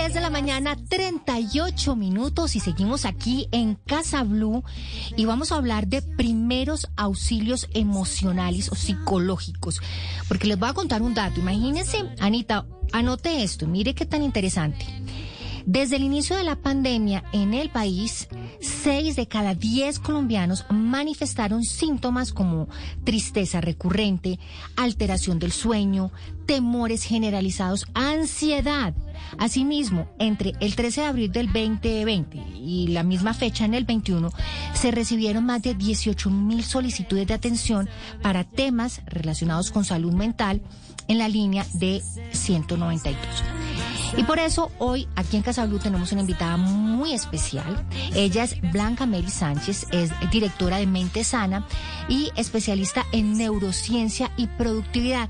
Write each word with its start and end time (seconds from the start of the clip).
10 0.00 0.14
de 0.14 0.20
la 0.22 0.30
mañana, 0.30 0.76
38 0.88 1.94
minutos 1.94 2.56
y 2.56 2.60
seguimos 2.60 3.04
aquí 3.04 3.48
en 3.52 3.74
Casa 3.74 4.22
Blue 4.22 4.64
y 5.14 5.26
vamos 5.26 5.52
a 5.52 5.56
hablar 5.56 5.88
de 5.88 6.00
primeros 6.00 6.88
auxilios 6.96 7.68
emocionales 7.74 8.72
o 8.72 8.76
psicológicos. 8.76 9.82
Porque 10.26 10.46
les 10.46 10.58
voy 10.58 10.70
a 10.70 10.72
contar 10.72 11.02
un 11.02 11.12
dato. 11.12 11.40
Imagínense, 11.40 11.98
Anita, 12.18 12.64
anote 12.92 13.42
esto, 13.42 13.66
mire 13.66 13.94
qué 13.94 14.06
tan 14.06 14.22
interesante. 14.22 14.86
Desde 15.72 15.94
el 15.94 16.02
inicio 16.02 16.34
de 16.34 16.42
la 16.42 16.56
pandemia 16.56 17.22
en 17.32 17.54
el 17.54 17.70
país, 17.70 18.26
6 18.60 19.14
de 19.14 19.28
cada 19.28 19.54
10 19.54 20.00
colombianos 20.00 20.66
manifestaron 20.68 21.62
síntomas 21.62 22.32
como 22.32 22.68
tristeza 23.04 23.60
recurrente, 23.60 24.40
alteración 24.74 25.38
del 25.38 25.52
sueño, 25.52 26.10
temores 26.44 27.04
generalizados, 27.04 27.86
ansiedad. 27.94 28.94
Asimismo, 29.38 30.08
entre 30.18 30.54
el 30.58 30.74
13 30.74 31.02
de 31.02 31.06
abril 31.06 31.30
del 31.30 31.46
2020 31.46 32.36
y 32.56 32.88
la 32.88 33.04
misma 33.04 33.32
fecha 33.32 33.64
en 33.64 33.74
el 33.74 33.84
21, 33.84 34.32
se 34.74 34.90
recibieron 34.90 35.46
más 35.46 35.62
de 35.62 35.74
18 35.74 36.30
mil 36.30 36.64
solicitudes 36.64 37.28
de 37.28 37.34
atención 37.34 37.88
para 38.22 38.42
temas 38.42 39.02
relacionados 39.06 39.70
con 39.70 39.84
salud 39.84 40.14
mental 40.14 40.62
en 41.06 41.18
la 41.18 41.28
línea 41.28 41.64
de 41.74 42.02
192. 42.32 43.16
Y 44.16 44.24
por 44.24 44.38
eso 44.38 44.70
hoy 44.78 45.08
aquí 45.16 45.36
en 45.36 45.42
Casa 45.42 45.66
Blue 45.66 45.78
tenemos 45.78 46.12
una 46.12 46.22
invitada 46.22 46.56
muy 46.56 47.12
especial. 47.12 47.86
Ella 48.14 48.44
es 48.44 48.60
Blanca 48.72 49.06
Mary 49.06 49.30
Sánchez, 49.30 49.86
es 49.92 50.10
directora 50.30 50.78
de 50.78 50.86
Mente 50.86 51.24
Sana 51.24 51.66
y 52.08 52.30
especialista 52.36 53.06
en 53.12 53.36
neurociencia 53.36 54.30
y 54.36 54.46
productividad. 54.46 55.28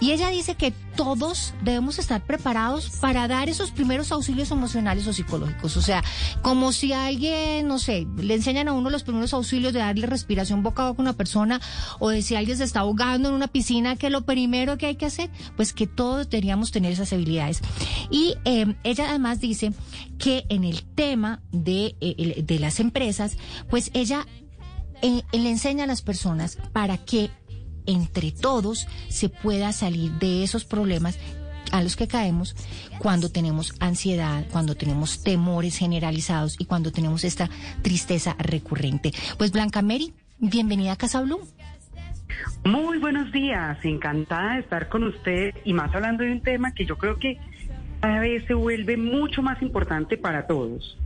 Y 0.00 0.12
ella 0.12 0.28
dice 0.28 0.56
que 0.56 0.72
todos 0.94 1.54
debemos 1.62 1.98
estar 1.98 2.22
preparados 2.22 2.90
para 3.00 3.28
dar 3.28 3.48
esos 3.48 3.70
primeros 3.70 4.12
auxilios 4.12 4.50
emocionales 4.50 5.06
o 5.06 5.12
psicológicos. 5.12 5.76
O 5.76 5.82
sea, 5.82 6.04
como 6.42 6.72
si 6.72 6.92
alguien, 6.92 7.66
no 7.66 7.78
sé, 7.78 8.06
le 8.16 8.34
enseñan 8.34 8.68
a 8.68 8.72
uno 8.72 8.90
los 8.90 9.04
primeros 9.04 9.32
auxilios 9.32 9.72
de 9.72 9.78
darle 9.78 10.06
respiración 10.06 10.62
boca 10.62 10.82
a 10.82 10.88
boca 10.90 11.00
a 11.00 11.02
una 11.02 11.12
persona 11.14 11.60
o 11.98 12.10
de 12.10 12.22
si 12.22 12.36
alguien 12.36 12.58
se 12.58 12.64
está 12.64 12.80
ahogando 12.80 13.28
en 13.28 13.34
una 13.34 13.48
piscina, 13.48 13.96
que 13.96 14.10
lo 14.10 14.26
primero 14.26 14.76
que 14.76 14.86
hay 14.86 14.96
que 14.96 15.06
hacer, 15.06 15.30
pues 15.56 15.72
que 15.72 15.86
todos 15.86 16.28
deberíamos 16.28 16.72
tener 16.72 16.92
esas 16.92 17.12
habilidades. 17.12 17.62
Y 18.10 18.34
eh, 18.44 18.74
ella 18.84 19.08
además 19.08 19.40
dice 19.40 19.72
que 20.18 20.44
en 20.48 20.64
el 20.64 20.82
tema 20.82 21.42
de, 21.52 21.96
eh, 22.00 22.42
de 22.42 22.58
las 22.58 22.80
empresas, 22.80 23.36
pues 23.70 23.90
ella 23.94 24.26
eh, 25.02 25.22
le 25.32 25.50
enseña 25.50 25.84
a 25.84 25.86
las 25.86 26.02
personas 26.02 26.58
para 26.72 26.96
que 26.98 27.30
entre 27.86 28.32
todos 28.32 28.86
se 29.08 29.28
pueda 29.28 29.72
salir 29.72 30.12
de 30.12 30.42
esos 30.42 30.64
problemas 30.64 31.18
a 31.72 31.82
los 31.82 31.96
que 31.96 32.08
caemos 32.08 32.54
cuando 32.98 33.30
tenemos 33.30 33.74
ansiedad, 33.80 34.44
cuando 34.50 34.74
tenemos 34.76 35.22
temores 35.22 35.76
generalizados 35.76 36.56
y 36.58 36.64
cuando 36.64 36.92
tenemos 36.92 37.24
esta 37.24 37.50
tristeza 37.82 38.36
recurrente. 38.38 39.12
Pues 39.38 39.52
Blanca 39.52 39.82
Mary, 39.82 40.14
bienvenida 40.38 40.92
a 40.92 40.96
Casa 40.96 41.20
Blue. 41.20 41.40
Muy 42.64 42.98
buenos 42.98 43.32
días, 43.32 43.78
encantada 43.84 44.54
de 44.54 44.60
estar 44.60 44.88
con 44.88 45.04
usted 45.04 45.54
y 45.64 45.72
más 45.72 45.94
hablando 45.94 46.24
de 46.24 46.32
un 46.32 46.40
tema 46.40 46.72
que 46.72 46.84
yo 46.84 46.96
creo 46.98 47.18
que 47.18 47.38
cada 48.00 48.20
vez 48.20 48.44
se 48.46 48.54
vuelve 48.54 48.96
mucho 48.96 49.42
más 49.42 49.60
importante 49.62 50.16
para 50.16 50.46
todos. 50.46 50.96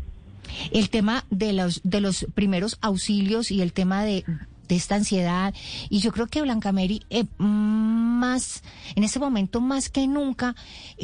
El 0.72 0.90
tema 0.90 1.24
de 1.30 1.52
los 1.52 1.80
de 1.84 2.00
los 2.00 2.26
primeros 2.34 2.78
auxilios 2.80 3.50
y 3.50 3.60
el 3.60 3.72
tema 3.72 4.04
de 4.04 4.24
de 4.70 4.76
esta 4.76 4.94
ansiedad. 4.94 5.52
Y 5.90 5.98
yo 5.98 6.12
creo 6.12 6.28
que 6.28 6.40
Blanca 6.40 6.72
Mary, 6.72 7.02
eh, 7.10 7.26
más, 7.38 8.62
en 8.94 9.04
ese 9.04 9.18
momento 9.18 9.60
más 9.60 9.90
que 9.90 10.06
nunca, 10.06 10.54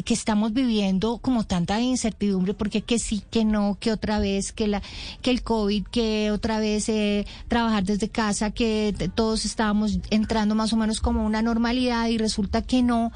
que 0.05 0.13
estamos 0.13 0.53
viviendo 0.53 1.19
como 1.19 1.43
tanta 1.43 1.79
incertidumbre, 1.79 2.53
porque 2.53 2.81
que 2.81 2.97
sí, 2.97 3.21
que 3.29 3.45
no, 3.45 3.77
que 3.79 3.91
otra 3.91 4.19
vez, 4.19 4.53
que 4.53 4.67
la, 4.67 4.81
que 5.21 5.31
el 5.31 5.43
COVID, 5.43 5.85
que 5.87 6.31
otra 6.31 6.59
vez 6.59 6.89
eh, 6.89 7.27
trabajar 7.47 7.83
desde 7.83 8.09
casa, 8.09 8.51
que 8.51 8.95
todos 9.13 9.45
estábamos 9.45 9.99
entrando 10.09 10.55
más 10.55 10.71
o 10.73 10.77
menos 10.77 11.01
como 11.01 11.25
una 11.25 11.41
normalidad 11.41 12.07
y 12.07 12.17
resulta 12.17 12.61
que 12.61 12.81
no. 12.81 13.11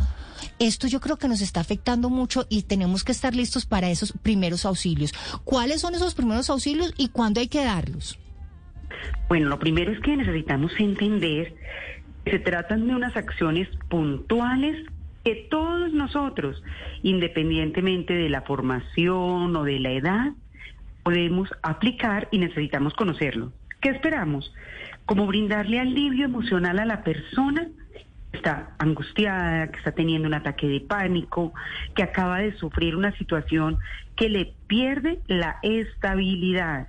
Esto 0.59 0.87
yo 0.87 0.99
creo 0.99 1.17
que 1.17 1.27
nos 1.27 1.41
está 1.41 1.61
afectando 1.61 2.09
mucho 2.09 2.45
y 2.49 2.63
tenemos 2.63 3.03
que 3.03 3.13
estar 3.13 3.33
listos 3.35 3.65
para 3.65 3.89
esos 3.89 4.11
primeros 4.21 4.65
auxilios. 4.65 5.13
¿Cuáles 5.45 5.81
son 5.81 5.95
esos 5.95 6.13
primeros 6.13 6.49
auxilios 6.49 6.93
y 6.97 7.07
cuándo 7.07 7.39
hay 7.39 7.47
que 7.47 7.63
darlos? 7.63 8.17
Bueno, 9.27 9.49
lo 9.49 9.59
primero 9.59 9.91
es 9.91 9.99
que 9.99 10.17
necesitamos 10.17 10.71
entender 10.79 11.53
que 12.25 12.31
se 12.31 12.39
tratan 12.39 12.87
de 12.87 12.95
unas 12.95 13.15
acciones 13.15 13.67
puntuales 13.89 14.85
que 15.23 15.47
todos 15.49 15.93
nosotros, 15.93 16.63
independientemente 17.03 18.13
de 18.13 18.29
la 18.29 18.41
formación 18.41 19.55
o 19.55 19.63
de 19.63 19.79
la 19.79 19.91
edad, 19.91 20.31
podemos 21.03 21.49
aplicar 21.63 22.27
y 22.31 22.39
necesitamos 22.39 22.93
conocerlo. 22.93 23.51
¿Qué 23.81 23.89
esperamos? 23.89 24.53
Como 25.05 25.25
brindarle 25.27 25.79
alivio 25.79 26.25
emocional 26.25 26.79
a 26.79 26.85
la 26.85 27.03
persona 27.03 27.67
que 28.31 28.37
está 28.37 28.75
angustiada, 28.77 29.71
que 29.71 29.77
está 29.77 29.91
teniendo 29.91 30.27
un 30.27 30.33
ataque 30.33 30.67
de 30.67 30.79
pánico, 30.81 31.53
que 31.95 32.03
acaba 32.03 32.39
de 32.39 32.53
sufrir 32.57 32.95
una 32.95 33.11
situación 33.17 33.77
que 34.15 34.29
le 34.29 34.53
pierde 34.67 35.19
la 35.27 35.57
estabilidad. 35.63 36.87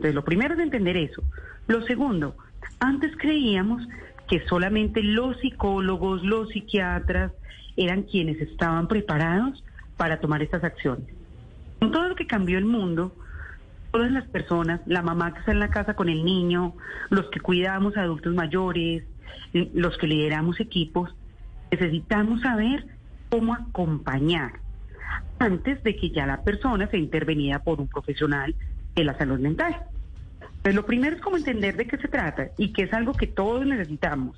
Entonces, 0.00 0.14
lo 0.14 0.24
primero 0.24 0.54
es 0.54 0.60
entender 0.60 0.96
eso. 0.96 1.22
Lo 1.66 1.82
segundo, 1.82 2.34
antes 2.78 3.14
creíamos 3.18 3.86
que 4.28 4.40
solamente 4.46 5.02
los 5.02 5.38
psicólogos, 5.40 6.24
los 6.24 6.48
psiquiatras 6.48 7.32
eran 7.76 8.04
quienes 8.04 8.40
estaban 8.40 8.88
preparados 8.88 9.62
para 9.98 10.18
tomar 10.18 10.42
estas 10.42 10.64
acciones. 10.64 11.04
Con 11.80 11.92
todo 11.92 12.08
lo 12.08 12.14
que 12.14 12.26
cambió 12.26 12.56
el 12.56 12.64
mundo, 12.64 13.14
todas 13.92 14.10
las 14.10 14.26
personas, 14.28 14.80
la 14.86 15.02
mamá 15.02 15.34
que 15.34 15.40
está 15.40 15.52
en 15.52 15.60
la 15.60 15.68
casa 15.68 15.92
con 15.92 16.08
el 16.08 16.24
niño, 16.24 16.72
los 17.10 17.28
que 17.28 17.40
cuidamos 17.40 17.98
a 17.98 18.02
adultos 18.04 18.34
mayores, 18.34 19.04
los 19.52 19.98
que 19.98 20.06
lideramos 20.06 20.60
equipos, 20.60 21.14
necesitamos 21.70 22.40
saber 22.40 22.86
cómo 23.28 23.52
acompañar 23.52 24.52
antes 25.38 25.82
de 25.82 25.94
que 25.94 26.08
ya 26.08 26.24
la 26.24 26.42
persona 26.42 26.88
sea 26.88 26.98
intervenida 26.98 27.58
por 27.58 27.82
un 27.82 27.88
profesional 27.88 28.54
de 28.94 29.04
la 29.04 29.16
salud 29.16 29.38
mental. 29.38 29.84
Pues 30.62 30.74
lo 30.74 30.84
primero 30.84 31.16
es 31.16 31.22
como 31.22 31.36
entender 31.36 31.76
de 31.76 31.86
qué 31.86 31.96
se 31.96 32.08
trata 32.08 32.50
y 32.58 32.72
que 32.72 32.82
es 32.82 32.92
algo 32.92 33.12
que 33.14 33.26
todos 33.26 33.64
necesitamos 33.66 34.36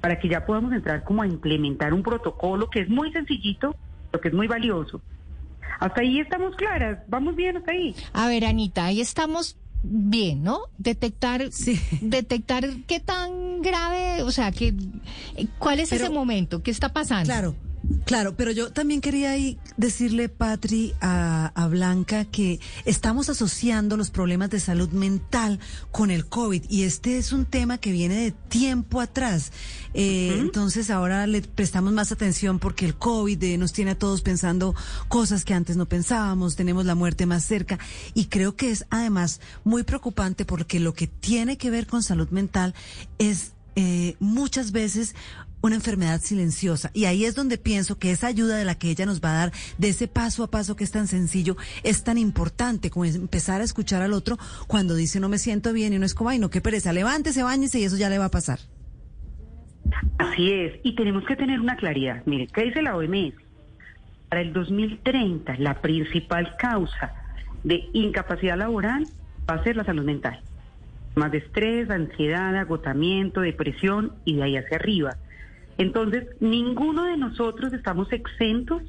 para 0.00 0.18
que 0.18 0.28
ya 0.28 0.46
podamos 0.46 0.72
entrar 0.72 1.02
como 1.02 1.22
a 1.22 1.26
implementar 1.26 1.92
un 1.92 2.02
protocolo 2.02 2.70
que 2.70 2.80
es 2.80 2.88
muy 2.88 3.10
sencillito, 3.12 3.74
pero 4.10 4.20
que 4.20 4.28
es 4.28 4.34
muy 4.34 4.46
valioso. 4.46 5.00
Hasta 5.80 6.00
ahí 6.00 6.20
estamos 6.20 6.54
claras, 6.56 6.98
vamos 7.08 7.36
bien 7.36 7.56
hasta 7.56 7.72
ahí. 7.72 7.94
A 8.12 8.28
ver, 8.28 8.44
Anita, 8.44 8.86
ahí 8.86 9.00
estamos 9.00 9.56
bien, 9.82 10.42
¿no? 10.42 10.60
Detectar, 10.78 11.50
sí. 11.52 11.80
detectar 12.00 12.64
qué 12.86 13.00
tan 13.00 13.62
grave, 13.62 14.22
o 14.22 14.30
sea, 14.30 14.52
que, 14.52 14.74
¿cuál 15.58 15.80
es 15.80 15.92
ese 15.92 16.10
momento? 16.10 16.62
¿Qué 16.62 16.70
está 16.70 16.92
pasando? 16.92 17.26
Claro. 17.26 17.54
Claro, 18.04 18.36
pero 18.36 18.50
yo 18.50 18.70
también 18.72 19.00
quería 19.00 19.30
ahí 19.30 19.58
decirle, 19.76 20.28
Patri, 20.28 20.94
a, 21.00 21.68
Blanca, 21.70 22.24
que 22.24 22.60
estamos 22.86 23.28
asociando 23.28 23.96
los 23.96 24.10
problemas 24.10 24.48
de 24.50 24.60
salud 24.60 24.88
mental 24.90 25.60
con 25.90 26.10
el 26.10 26.26
COVID 26.26 26.64
y 26.70 26.84
este 26.84 27.18
es 27.18 27.32
un 27.32 27.44
tema 27.44 27.78
que 27.78 27.92
viene 27.92 28.16
de 28.16 28.32
tiempo 28.32 29.00
atrás. 29.00 29.52
Eh, 29.92 30.36
entonces 30.38 30.90
ahora 30.90 31.26
le 31.26 31.42
prestamos 31.42 31.92
más 31.92 32.12
atención 32.12 32.58
porque 32.58 32.86
el 32.86 32.94
COVID 32.94 33.42
eh, 33.42 33.58
nos 33.58 33.72
tiene 33.72 33.92
a 33.92 33.98
todos 33.98 34.22
pensando 34.22 34.74
cosas 35.08 35.44
que 35.44 35.54
antes 35.54 35.76
no 35.76 35.86
pensábamos, 35.86 36.56
tenemos 36.56 36.86
la 36.86 36.94
muerte 36.94 37.26
más 37.26 37.44
cerca 37.44 37.78
y 38.14 38.26
creo 38.26 38.56
que 38.56 38.70
es 38.70 38.86
además 38.90 39.40
muy 39.64 39.82
preocupante 39.82 40.44
porque 40.44 40.80
lo 40.80 40.94
que 40.94 41.06
tiene 41.06 41.58
que 41.58 41.70
ver 41.70 41.86
con 41.86 42.02
salud 42.02 42.28
mental 42.30 42.74
es 43.18 43.52
eh, 43.76 44.16
muchas 44.18 44.72
veces 44.72 45.14
una 45.60 45.76
enfermedad 45.76 46.20
silenciosa. 46.20 46.90
Y 46.94 47.04
ahí 47.06 47.24
es 47.24 47.34
donde 47.34 47.58
pienso 47.58 47.98
que 47.98 48.10
esa 48.10 48.26
ayuda 48.26 48.56
de 48.56 48.64
la 48.64 48.76
que 48.76 48.90
ella 48.90 49.06
nos 49.06 49.20
va 49.20 49.30
a 49.30 49.38
dar, 49.38 49.52
de 49.78 49.88
ese 49.88 50.08
paso 50.08 50.42
a 50.44 50.50
paso 50.50 50.76
que 50.76 50.84
es 50.84 50.90
tan 50.90 51.06
sencillo, 51.06 51.56
es 51.82 52.04
tan 52.04 52.18
importante 52.18 52.90
como 52.90 53.04
empezar 53.04 53.60
a 53.60 53.64
escuchar 53.64 54.02
al 54.02 54.12
otro 54.12 54.38
cuando 54.66 54.94
dice 54.94 55.20
no 55.20 55.28
me 55.28 55.38
siento 55.38 55.72
bien 55.72 55.92
y 55.92 55.98
no 55.98 56.06
es 56.06 56.14
como, 56.14 56.30
ay, 56.30 56.38
no, 56.38 56.50
qué 56.50 56.60
pereza, 56.60 56.92
levántese, 56.92 57.42
bañese 57.42 57.80
y 57.80 57.84
eso 57.84 57.96
ya 57.96 58.08
le 58.08 58.18
va 58.18 58.26
a 58.26 58.30
pasar. 58.30 58.58
Así 60.18 60.52
es, 60.52 60.80
y 60.82 60.94
tenemos 60.94 61.24
que 61.24 61.36
tener 61.36 61.60
una 61.60 61.76
claridad. 61.76 62.22
Mire, 62.26 62.46
¿qué 62.48 62.64
dice 62.64 62.82
la 62.82 62.96
OMS? 62.96 63.34
Para 64.28 64.42
el 64.42 64.52
2030, 64.52 65.56
la 65.58 65.80
principal 65.80 66.56
causa 66.58 67.14
de 67.64 67.88
incapacidad 67.92 68.58
laboral 68.58 69.06
va 69.48 69.54
a 69.54 69.64
ser 69.64 69.76
la 69.76 69.84
salud 69.84 70.04
mental. 70.04 70.40
Más 71.14 71.32
de 71.32 71.38
estrés, 71.38 71.88
ansiedad, 71.90 72.54
agotamiento, 72.56 73.40
depresión 73.40 74.12
y 74.24 74.36
de 74.36 74.42
ahí 74.42 74.56
hacia 74.56 74.76
arriba. 74.76 75.16
Entonces, 75.78 76.26
ninguno 76.40 77.04
de 77.04 77.16
nosotros 77.16 77.72
estamos 77.72 78.12
exentos 78.12 78.82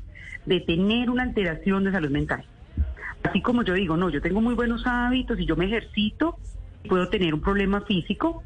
de 0.46 0.60
tener 0.60 1.10
una 1.10 1.24
alteración 1.24 1.84
de 1.84 1.92
salud 1.92 2.10
mental. 2.10 2.44
Así 3.24 3.42
como 3.42 3.64
yo 3.64 3.74
digo, 3.74 3.96
no, 3.96 4.10
yo 4.10 4.22
tengo 4.22 4.42
muy 4.42 4.56
buenos 4.56 4.86
hábitos 4.86 5.40
y 5.40 5.46
yo 5.46 5.56
me 5.56 5.66
ejercito, 5.66 6.38
puedo 6.88 7.10
tener 7.10 7.34
un 7.34 7.42
problema 7.42 7.82
físico, 7.82 8.44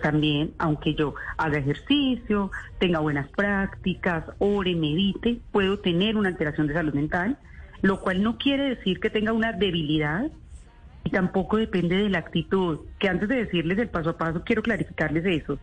también, 0.00 0.52
aunque 0.58 0.94
yo 0.94 1.14
haga 1.36 1.58
ejercicio, 1.58 2.50
tenga 2.78 3.00
buenas 3.00 3.28
prácticas, 3.28 4.24
ore, 4.38 4.74
medite, 4.74 5.40
puedo 5.50 5.78
tener 5.80 6.16
una 6.16 6.28
alteración 6.28 6.66
de 6.66 6.74
salud 6.74 6.94
mental. 6.94 7.38
lo 7.82 8.00
cual 8.00 8.22
no 8.22 8.38
quiere 8.38 8.76
decir 8.76 9.00
que 9.00 9.10
tenga 9.10 9.32
una 9.32 9.52
debilidad 9.52 10.30
y 11.02 11.10
tampoco 11.10 11.56
depende 11.56 11.96
de 11.96 12.08
la 12.08 12.18
actitud, 12.18 12.78
que 13.00 13.08
antes 13.08 13.28
de 13.28 13.44
decirles 13.44 13.76
el 13.78 13.88
paso 13.88 14.10
a 14.10 14.16
paso 14.16 14.44
quiero 14.44 14.62
clarificarles 14.62 15.26
eso. 15.26 15.58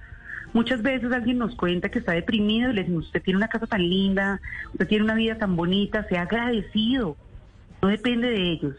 Muchas 0.53 0.81
veces 0.81 1.11
alguien 1.11 1.37
nos 1.37 1.55
cuenta 1.55 1.89
que 1.89 1.99
está 1.99 2.13
deprimido 2.13 2.71
y 2.71 2.73
le 2.73 2.81
decimos, 2.81 3.05
usted 3.05 3.21
tiene 3.21 3.37
una 3.37 3.47
casa 3.47 3.67
tan 3.67 3.87
linda, 3.87 4.41
usted 4.71 4.87
tiene 4.87 5.03
una 5.03 5.13
vida 5.13 5.37
tan 5.37 5.55
bonita, 5.55 6.07
sea 6.07 6.23
agradecido. 6.23 7.15
No 7.81 7.89
depende 7.89 8.29
de 8.29 8.51
ellos. 8.51 8.75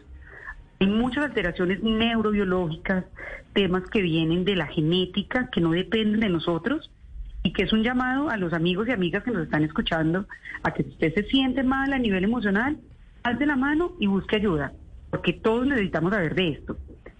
Hay 0.79 0.87
muchas 0.87 1.25
alteraciones 1.25 1.81
neurobiológicas, 1.81 3.05
temas 3.53 3.83
que 3.89 4.01
vienen 4.01 4.43
de 4.43 4.55
la 4.55 4.67
genética, 4.67 5.49
que 5.51 5.61
no 5.61 5.71
dependen 5.71 6.19
de 6.19 6.29
nosotros 6.29 6.91
y 7.43 7.53
que 7.53 7.63
es 7.63 7.73
un 7.73 7.83
llamado 7.83 8.29
a 8.29 8.37
los 8.37 8.53
amigos 8.53 8.87
y 8.87 8.91
amigas 8.91 9.23
que 9.23 9.31
nos 9.31 9.43
están 9.43 9.63
escuchando 9.63 10.25
a 10.63 10.73
que 10.73 10.83
si 10.83 10.89
usted 10.89 11.13
se 11.13 11.23
siente 11.23 11.63
mal 11.63 11.93
a 11.93 11.99
nivel 11.99 12.23
emocional, 12.23 12.77
alce 13.23 13.45
la 13.45 13.55
mano 13.55 13.93
y 13.99 14.07
busque 14.07 14.35
ayuda, 14.35 14.73
porque 15.09 15.33
todos 15.33 15.65
necesitamos 15.65 16.11
saber 16.11 16.35
de 16.35 16.49
esto. 16.49 16.77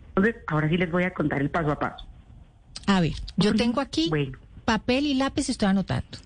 Entonces, 0.10 0.44
ahora 0.48 0.68
sí 0.70 0.78
les 0.78 0.92
voy 0.92 1.04
a 1.04 1.14
contar 1.14 1.42
el 1.42 1.50
paso 1.50 1.72
a 1.72 1.80
paso. 1.80 2.11
A 2.88 3.02
ver, 3.02 3.14
yo 3.38 3.54
tengo 3.54 3.82
aquí 3.82 4.10
papel 4.66 5.06
y 5.06 5.14
lápiz 5.16 5.50
y 5.50 5.52
estoy 5.52 5.70
anotando. 5.70 6.18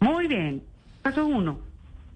Muy 0.00 0.26
bien. 0.26 0.62
Paso 1.02 1.26
uno. 1.26 1.58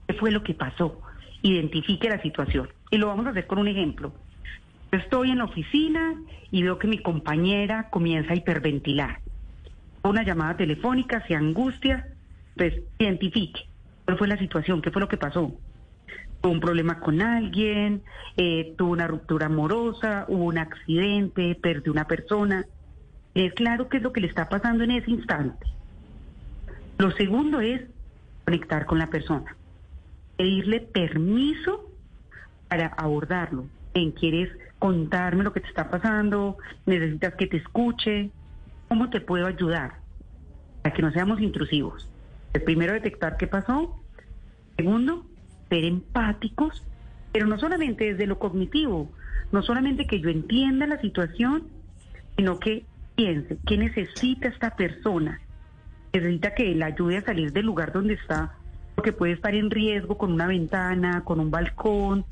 ¿Qué 0.06 0.14
fue 0.14 0.30
lo 0.30 0.42
que 0.42 0.54
pasó? 0.54 1.00
Identifique 1.42 2.08
la 2.08 2.20
situación. 2.22 2.68
Y 2.90 2.98
lo 2.98 3.06
vamos 3.06 3.26
a 3.26 3.30
hacer 3.30 3.46
con 3.46 3.58
un 3.58 3.68
ejemplo. 3.68 4.12
Estoy 4.90 5.30
en 5.30 5.38
la 5.38 5.44
oficina 5.44 6.14
y 6.50 6.62
veo 6.62 6.78
que 6.78 6.88
mi 6.88 6.98
compañera 6.98 7.90
comienza 7.90 8.32
a 8.32 8.36
hiperventilar. 8.36 9.20
Una 10.02 10.24
llamada 10.24 10.56
telefónica, 10.56 11.24
se 11.28 11.34
angustia, 11.34 12.08
pues 12.56 12.74
identifique 12.98 13.68
cuál 14.04 14.18
fue 14.18 14.28
la 14.28 14.38
situación, 14.38 14.82
qué 14.82 14.90
fue 14.90 15.00
lo 15.00 15.08
que 15.08 15.16
pasó. 15.16 15.54
Tuvo 16.40 16.52
un 16.52 16.60
problema 16.60 17.00
con 17.00 17.20
alguien, 17.20 18.02
eh, 18.36 18.74
tuvo 18.76 18.92
una 18.92 19.06
ruptura 19.06 19.46
amorosa, 19.46 20.24
hubo 20.28 20.44
un 20.44 20.58
accidente, 20.58 21.54
perdió 21.54 21.92
una 21.92 22.06
persona 22.06 22.64
es 23.46 23.54
claro 23.54 23.88
qué 23.88 23.98
es 23.98 24.02
lo 24.02 24.12
que 24.12 24.20
le 24.20 24.26
está 24.26 24.48
pasando 24.48 24.84
en 24.84 24.92
ese 24.92 25.10
instante. 25.10 25.66
Lo 26.98 27.10
segundo 27.12 27.60
es 27.60 27.82
conectar 28.44 28.86
con 28.86 28.98
la 28.98 29.06
persona, 29.06 29.56
pedirle 30.36 30.80
permiso 30.80 31.90
para 32.68 32.88
abordarlo. 32.88 33.66
En 33.94 34.12
quieres 34.12 34.50
contarme 34.78 35.44
lo 35.44 35.52
que 35.52 35.60
te 35.60 35.68
está 35.68 35.90
pasando, 35.90 36.58
necesitas 36.86 37.34
que 37.34 37.46
te 37.46 37.56
escuche, 37.56 38.30
cómo 38.88 39.10
te 39.10 39.20
puedo 39.20 39.46
ayudar 39.46 39.94
para 40.82 40.94
que 40.94 41.02
no 41.02 41.12
seamos 41.12 41.40
intrusivos. 41.40 42.08
El 42.52 42.62
primero, 42.62 42.92
detectar 42.92 43.36
qué 43.36 43.46
pasó. 43.46 44.02
Segundo, 44.76 45.24
ser 45.68 45.84
empáticos, 45.84 46.84
pero 47.32 47.46
no 47.46 47.58
solamente 47.58 48.04
desde 48.04 48.26
lo 48.26 48.38
cognitivo, 48.38 49.10
no 49.52 49.62
solamente 49.62 50.06
que 50.06 50.20
yo 50.20 50.28
entienda 50.28 50.86
la 50.86 51.00
situación, 51.00 51.68
sino 52.36 52.58
que 52.58 52.84
piense, 53.20 53.58
¿qué 53.66 53.76
necesita 53.76 54.48
esta 54.48 54.74
persona? 54.76 55.40
Necesita 56.14 56.54
que 56.54 56.74
la 56.74 56.86
ayude 56.86 57.18
a 57.18 57.22
salir 57.22 57.52
del 57.52 57.66
lugar 57.66 57.92
donde 57.92 58.14
está, 58.14 58.54
porque 58.94 59.12
puede 59.12 59.34
estar 59.34 59.54
en 59.54 59.70
riesgo 59.70 60.16
con 60.16 60.32
una 60.32 60.46
ventana, 60.46 61.22
con 61.22 61.38
un 61.38 61.50
balcón, 61.50 62.24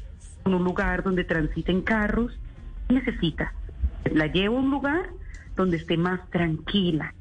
con 0.43 0.55
un 0.55 0.65
lugar 0.65 1.03
donde 1.03 1.25
transiten 1.25 1.83
carros. 1.83 2.33
¿Qué 2.89 2.95
necesita? 2.95 3.53
La 4.15 4.29
llevo 4.29 4.57
a 4.57 4.61
un 4.61 4.71
lugar 4.71 5.11
donde 5.57 5.77
esté 5.77 5.99
más 5.99 6.21
tranquila. 6.31 7.13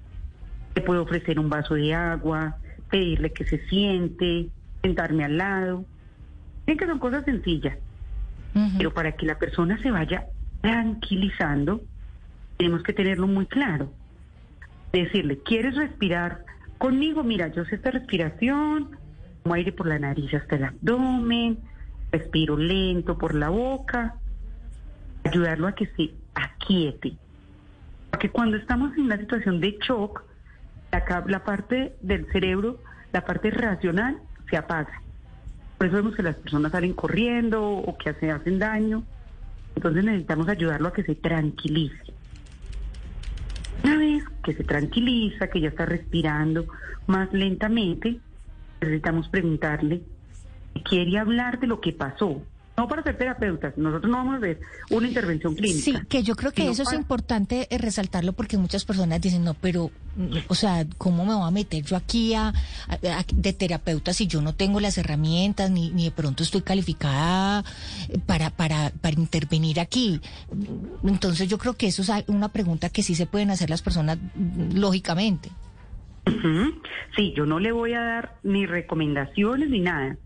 Le 0.73 0.81
puedo 0.81 1.03
ofrecer 1.03 1.37
un 1.37 1.49
vaso 1.49 1.73
de 1.73 1.93
agua, 1.93 2.55
pedirle 2.89 3.33
que 3.33 3.43
se 3.43 3.67
siente, 3.67 4.47
sentarme 4.81 5.25
al 5.25 5.37
lado. 5.37 5.83
Miren 6.65 6.77
que 6.77 6.87
son 6.87 6.99
cosas 6.99 7.25
sencillas, 7.25 7.77
pero 8.77 8.93
para 8.93 9.11
que 9.11 9.25
la 9.25 9.37
persona 9.37 9.77
se 9.81 9.91
vaya 9.91 10.27
tranquilizando, 10.61 11.81
tenemos 12.57 12.83
que 12.83 12.93
tenerlo 12.93 13.27
muy 13.27 13.45
claro. 13.45 13.91
Decirle, 14.91 15.39
¿quieres 15.43 15.75
respirar 15.75 16.43
conmigo? 16.77 17.23
Mira, 17.23 17.47
yo 17.49 17.65
sé 17.65 17.75
esta 17.75 17.91
respiración, 17.91 18.97
como 19.43 19.55
aire 19.55 19.71
por 19.71 19.87
la 19.87 19.99
nariz 19.99 20.33
hasta 20.33 20.55
el 20.55 20.65
abdomen, 20.65 21.59
respiro 22.11 22.57
lento 22.57 23.17
por 23.17 23.35
la 23.35 23.49
boca, 23.49 24.15
ayudarlo 25.23 25.67
a 25.67 25.75
que 25.75 25.87
se 25.87 26.11
aquiete. 26.33 27.17
Porque 28.11 28.29
cuando 28.29 28.57
estamos 28.57 28.95
en 28.97 29.03
una 29.03 29.17
situación 29.17 29.59
de 29.59 29.77
shock, 29.79 30.23
la, 30.91 31.43
parte 31.43 31.95
del 32.01 32.25
cerebro, 32.31 32.79
la 33.11 33.25
parte 33.25 33.51
racional, 33.51 34.17
se 34.49 34.57
apaga. 34.57 35.01
Por 35.77 35.87
eso 35.87 35.97
vemos 35.97 36.15
que 36.15 36.23
las 36.23 36.35
personas 36.37 36.71
salen 36.71 36.93
corriendo 36.93 37.63
o 37.63 37.97
que 37.97 38.13
se 38.15 38.31
hacen 38.31 38.57
daño. 38.57 39.03
Entonces 39.75 40.03
necesitamos 40.03 40.47
ayudarlo 40.47 40.87
a 40.87 40.93
que 40.93 41.03
se 41.03 41.13
tranquilice. 41.13 42.16
Que 44.47 44.53
se 44.53 44.63
tranquiliza, 44.63 45.49
que 45.49 45.59
ya 45.59 45.67
está 45.67 45.85
respirando 45.85 46.67
más 47.05 47.33
lentamente, 47.33 48.21
necesitamos 48.79 49.27
preguntarle 49.27 50.01
quiere 50.83 51.17
hablar 51.17 51.59
de 51.59 51.67
lo 51.67 51.81
que 51.81 51.91
pasó, 51.91 52.41
no 52.77 52.87
para 52.87 53.01
ser 53.01 53.17
terapeutas, 53.17 53.75
nosotros 53.75 54.11
no 54.11 54.17
vamos 54.17 54.35
a 54.35 54.37
hacer 54.37 54.59
una 54.91 55.07
intervención 55.07 55.55
clínica. 55.55 55.83
Sí, 55.83 55.97
que 56.07 56.21
yo 56.21 56.35
creo 56.35 56.51
que 56.51 56.69
eso 56.69 56.83
es 56.83 56.93
importante 56.93 57.67
eh, 57.71 57.77
resaltarlo 57.79 58.33
porque 58.33 58.55
muchas 58.59 58.85
personas 58.85 59.19
dicen, 59.19 59.43
no, 59.43 59.55
pero, 59.55 59.89
o 60.47 60.53
sea, 60.53 60.85
¿cómo 60.99 61.25
me 61.25 61.33
voy 61.33 61.47
a 61.47 61.49
meter 61.49 61.83
yo 61.83 61.95
aquí 61.95 62.35
a, 62.35 62.53
de 63.33 63.53
terapeuta 63.53 64.13
si 64.13 64.27
yo 64.27 64.43
no 64.43 64.53
tengo 64.53 64.79
las 64.79 64.99
herramientas 64.99 65.71
ni, 65.71 65.89
ni 65.89 66.05
de 66.05 66.11
pronto 66.11 66.43
estoy 66.43 66.61
calificada 66.61 67.65
para, 68.27 68.51
para, 68.51 68.91
para 69.01 69.19
intervenir 69.19 69.79
aquí? 69.79 70.21
Entonces 71.03 71.49
yo 71.49 71.57
creo 71.57 71.73
que 71.73 71.87
eso 71.87 72.03
es 72.03 72.11
una 72.27 72.49
pregunta 72.49 72.89
que 72.89 73.01
sí 73.01 73.15
se 73.15 73.25
pueden 73.25 73.49
hacer 73.49 73.71
las 73.71 73.81
personas 73.81 74.19
lógicamente. 74.71 75.49
Sí, 77.15 77.33
yo 77.35 77.47
no 77.47 77.57
le 77.57 77.71
voy 77.71 77.93
a 77.93 78.01
dar 78.01 78.35
ni 78.43 78.67
recomendaciones 78.67 79.69
ni 79.69 79.79
nada 79.79 80.17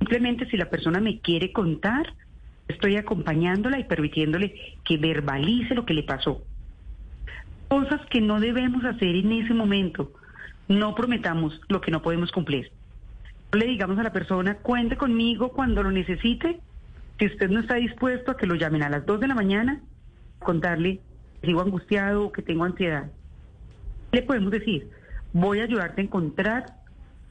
Simplemente 0.00 0.46
si 0.46 0.56
la 0.56 0.70
persona 0.70 0.98
me 0.98 1.20
quiere 1.20 1.52
contar, 1.52 2.14
estoy 2.68 2.96
acompañándola 2.96 3.78
y 3.78 3.84
permitiéndole 3.84 4.54
que 4.82 4.96
verbalice 4.96 5.74
lo 5.74 5.84
que 5.84 5.92
le 5.92 6.02
pasó. 6.02 6.42
Cosas 7.68 8.00
que 8.08 8.22
no 8.22 8.40
debemos 8.40 8.82
hacer 8.84 9.14
en 9.14 9.30
ese 9.30 9.52
momento. 9.52 10.10
No 10.68 10.94
prometamos 10.94 11.60
lo 11.68 11.82
que 11.82 11.90
no 11.90 12.00
podemos 12.00 12.32
cumplir. 12.32 12.72
No 13.52 13.58
le 13.58 13.66
digamos 13.66 13.98
a 13.98 14.02
la 14.02 14.12
persona, 14.12 14.56
cuente 14.56 14.96
conmigo 14.96 15.50
cuando 15.50 15.82
lo 15.82 15.92
necesite. 15.92 16.60
Si 17.18 17.26
usted 17.26 17.50
no 17.50 17.60
está 17.60 17.74
dispuesto 17.74 18.30
a 18.30 18.36
que 18.38 18.46
lo 18.46 18.54
llamen 18.54 18.82
a 18.82 18.88
las 18.88 19.04
2 19.04 19.20
de 19.20 19.28
la 19.28 19.34
mañana, 19.34 19.80
contarle 20.38 21.00
que 21.40 21.48
sigo 21.48 21.60
angustiado 21.60 22.24
o 22.24 22.32
que 22.32 22.40
tengo 22.40 22.64
ansiedad. 22.64 23.10
Le 24.12 24.22
podemos 24.22 24.50
decir, 24.50 24.88
voy 25.34 25.60
a 25.60 25.64
ayudarte 25.64 26.00
a 26.00 26.04
encontrar 26.04 26.66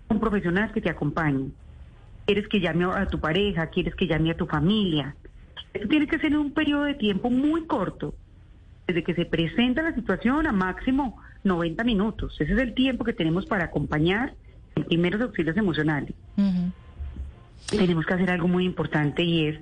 un 0.07 0.19
profesional 0.19 0.71
que 0.71 0.81
te 0.81 0.89
acompañe 0.89 1.49
quieres 2.29 2.47
que 2.47 2.59
llame 2.59 2.85
a 2.85 3.07
tu 3.07 3.19
pareja, 3.19 3.71
quieres 3.71 3.95
que 3.95 4.05
llame 4.05 4.29
a 4.29 4.37
tu 4.37 4.45
familia. 4.45 5.15
Esto 5.73 5.87
tiene 5.87 6.05
que 6.05 6.19
ser 6.19 6.27
en 6.27 6.37
un 6.37 6.53
periodo 6.53 6.83
de 6.83 6.93
tiempo 6.93 7.31
muy 7.31 7.65
corto, 7.65 8.13
desde 8.85 9.03
que 9.03 9.15
se 9.15 9.25
presenta 9.25 9.81
la 9.81 9.95
situación 9.95 10.45
a 10.45 10.51
máximo 10.51 11.19
90 11.43 11.83
minutos. 11.83 12.39
Ese 12.39 12.53
es 12.53 12.59
el 12.59 12.75
tiempo 12.75 13.03
que 13.03 13.13
tenemos 13.13 13.47
para 13.47 13.65
acompañar 13.65 14.35
en 14.75 14.83
primeros 14.83 15.19
auxilios 15.21 15.57
emocionales. 15.57 16.13
Tenemos 17.67 18.05
que 18.05 18.13
hacer 18.13 18.29
algo 18.29 18.47
muy 18.47 18.63
importante 18.63 19.23
y 19.23 19.47
es 19.47 19.59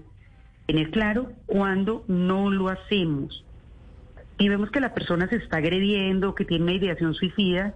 tener 0.66 0.92
claro 0.92 1.32
cuándo 1.46 2.04
no 2.10 2.52
lo 2.52 2.68
hacemos. 2.68 3.46
Y 4.40 4.50
vemos 4.50 4.72
que 4.72 4.82
la 4.82 4.94
persona 4.94 5.30
se 5.30 5.38
está 5.38 5.58
agrediendo, 5.58 6.36
que 6.36 6.44
tiene 6.44 6.66
una 6.66 6.74
ideación 6.74 7.14
suicida, 7.14 7.76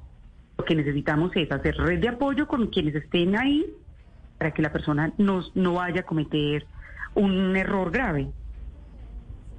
lo 0.57 0.65
que 0.65 0.75
necesitamos 0.75 1.31
es 1.35 1.49
hacer 1.49 1.77
red 1.77 2.01
de 2.01 2.09
apoyo 2.09 2.45
con 2.45 2.67
quienes 2.67 2.93
estén 2.95 3.37
ahí 3.37 3.65
para 4.41 4.55
que 4.55 4.63
la 4.63 4.71
persona 4.71 5.13
no, 5.19 5.43
no 5.53 5.75
vaya 5.75 6.01
a 6.01 6.03
cometer 6.03 6.65
un 7.13 7.55
error 7.55 7.91
grave. 7.91 8.31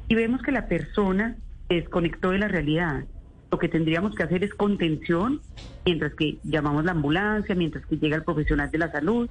Y 0.08 0.16
vemos 0.16 0.42
que 0.42 0.50
la 0.50 0.66
persona 0.66 1.36
se 1.68 1.74
desconectó 1.76 2.30
de 2.30 2.40
la 2.40 2.48
realidad. 2.48 3.04
Lo 3.52 3.60
que 3.60 3.68
tendríamos 3.68 4.16
que 4.16 4.24
hacer 4.24 4.42
es 4.42 4.52
contención 4.52 5.40
mientras 5.86 6.14
que 6.14 6.38
llamamos 6.42 6.84
la 6.84 6.90
ambulancia, 6.90 7.54
mientras 7.54 7.86
que 7.86 7.96
llega 7.96 8.16
el 8.16 8.24
profesional 8.24 8.72
de 8.72 8.78
la 8.78 8.90
salud. 8.90 9.30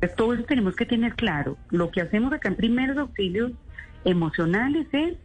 Pues 0.00 0.16
todo 0.16 0.34
eso 0.34 0.42
tenemos 0.42 0.74
que 0.74 0.84
tener 0.84 1.14
claro. 1.14 1.56
Lo 1.70 1.92
que 1.92 2.00
hacemos 2.00 2.32
acá 2.32 2.48
en 2.48 2.56
primeros 2.56 2.98
auxilios 2.98 3.52
emocionales 4.04 4.88
es 4.90 5.16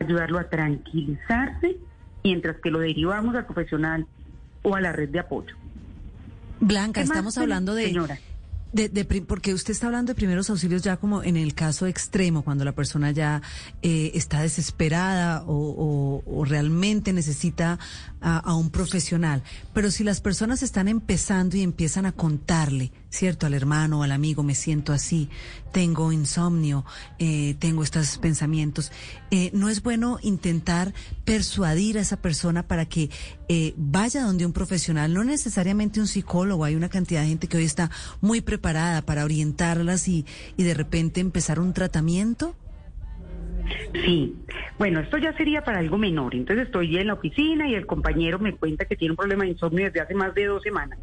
ayudarlo 0.00 0.38
a 0.38 0.48
tranquilizarse 0.48 1.76
mientras 2.24 2.56
que 2.62 2.70
lo 2.70 2.78
derivamos 2.78 3.34
al 3.34 3.44
profesional 3.44 4.06
o 4.62 4.74
a 4.74 4.80
la 4.80 4.92
red 4.92 5.10
de 5.10 5.18
apoyo. 5.18 5.54
Blanca, 6.60 7.02
estamos 7.02 7.36
hablando 7.36 7.74
de, 7.74 7.88
señora? 7.88 8.18
De, 8.72 9.04
porque 9.26 9.54
usted 9.54 9.72
está 9.72 9.86
hablando 9.86 10.10
de 10.10 10.14
primeros 10.14 10.50
auxilios 10.50 10.82
ya 10.82 10.98
como 10.98 11.22
en 11.22 11.36
el 11.36 11.54
caso 11.54 11.86
extremo, 11.86 12.42
cuando 12.42 12.64
la 12.64 12.72
persona 12.72 13.10
ya 13.12 13.40
eh, 13.82 14.10
está 14.14 14.42
desesperada 14.42 15.44
o, 15.46 16.44
realmente 16.46 17.12
necesita 17.12 17.78
a, 18.20 18.54
un 18.54 18.70
profesional. 18.70 19.42
Pero 19.72 19.90
si 19.90 20.04
las 20.04 20.20
personas 20.20 20.62
están 20.62 20.88
empezando 20.88 21.56
y 21.56 21.62
empiezan 21.62 22.06
a 22.06 22.12
contarle 22.12 22.92
cierto, 23.10 23.46
al 23.46 23.54
hermano, 23.54 24.02
al 24.02 24.12
amigo, 24.12 24.42
me 24.42 24.54
siento 24.54 24.92
así, 24.92 25.28
tengo 25.72 26.12
insomnio, 26.12 26.84
eh, 27.18 27.54
tengo 27.58 27.82
estos 27.82 28.18
pensamientos. 28.18 28.92
Eh, 29.30 29.50
no 29.54 29.68
es 29.68 29.82
bueno 29.82 30.18
intentar 30.22 30.92
persuadir 31.24 31.98
a 31.98 32.02
esa 32.02 32.20
persona 32.20 32.66
para 32.66 32.86
que 32.86 33.10
eh, 33.48 33.74
vaya 33.76 34.22
donde 34.22 34.46
un 34.46 34.52
profesional, 34.52 35.12
no 35.12 35.24
necesariamente 35.24 36.00
un 36.00 36.06
psicólogo, 36.06 36.64
hay 36.64 36.74
una 36.74 36.88
cantidad 36.88 37.22
de 37.22 37.28
gente 37.28 37.48
que 37.48 37.56
hoy 37.56 37.64
está 37.64 37.90
muy 38.20 38.40
preparada 38.40 39.02
para 39.02 39.24
orientarlas 39.24 40.08
y, 40.08 40.26
y 40.56 40.62
de 40.62 40.74
repente 40.74 41.20
empezar 41.20 41.60
un 41.60 41.72
tratamiento. 41.72 42.54
Sí, 43.92 44.34
bueno, 44.78 45.00
esto 45.00 45.18
ya 45.18 45.36
sería 45.36 45.62
para 45.62 45.78
algo 45.78 45.98
menor. 45.98 46.34
Entonces 46.34 46.66
estoy 46.66 46.96
en 46.98 47.08
la 47.08 47.14
oficina 47.14 47.68
y 47.68 47.74
el 47.74 47.86
compañero 47.86 48.38
me 48.38 48.54
cuenta 48.54 48.84
que 48.84 48.96
tiene 48.96 49.12
un 49.12 49.16
problema 49.16 49.44
de 49.44 49.50
insomnio 49.50 49.86
desde 49.86 50.00
hace 50.00 50.14
más 50.14 50.34
de 50.34 50.46
dos 50.46 50.62
semanas. 50.62 50.98